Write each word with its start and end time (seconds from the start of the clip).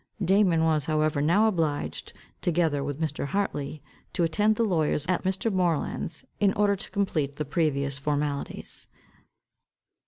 Damon 0.25 0.63
was 0.63 0.85
however 0.85 1.21
now 1.21 1.45
obliged, 1.47 2.11
together 2.41 2.83
with 2.83 2.99
Mr. 2.99 3.27
Hartley, 3.27 3.83
to 4.13 4.23
attend 4.23 4.55
the 4.55 4.63
lawyers 4.63 5.05
at 5.05 5.21
Mr. 5.23 5.53
Moreland's, 5.53 6.25
in 6.39 6.53
order 6.53 6.75
to 6.75 6.89
complete 6.89 7.35
the 7.35 7.45
previous 7.45 7.99
formalities. 7.99 8.87